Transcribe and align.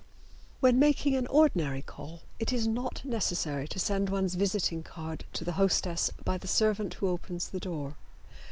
When 0.61 0.79
making 0.79 1.15
an 1.15 1.27
ordinary 1.27 1.83
call 1.83 2.23
it 2.39 2.51
is 2.51 2.65
not 2.65 3.05
necessary 3.05 3.67
to 3.67 3.77
send 3.77 4.09
one's 4.09 4.33
visiting 4.33 4.81
card 4.81 5.25
to 5.33 5.43
the 5.45 5.51
hostess 5.61 6.09
by 6.25 6.39
the 6.39 6.47
servant 6.47 6.95
who 6.95 7.07
opens 7.09 7.49
the 7.51 7.59
door. 7.59 7.95